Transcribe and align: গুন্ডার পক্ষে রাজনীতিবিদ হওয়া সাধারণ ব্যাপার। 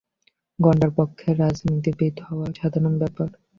গুন্ডার 0.59 0.91
পক্ষে 0.97 1.27
রাজনীতিবিদ 1.41 2.15
হওয়া 2.27 2.47
সাধারণ 2.59 2.93
ব্যাপার। 3.01 3.29